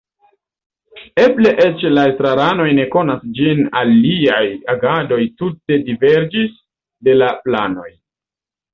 [1.23, 4.43] Eble eĉ la estraranoj ne konas ĝin iliaj
[4.77, 6.61] agadoj tute diverĝis
[7.07, 7.91] de la planoj.